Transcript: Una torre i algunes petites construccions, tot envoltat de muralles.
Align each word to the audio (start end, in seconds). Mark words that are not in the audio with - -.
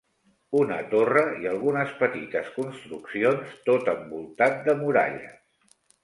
Una 0.59 0.77
torre 0.91 1.21
i 1.41 1.49
algunes 1.49 1.91
petites 1.99 2.49
construccions, 2.55 3.51
tot 3.67 3.91
envoltat 3.93 4.57
de 4.69 4.75
muralles. 4.79 5.77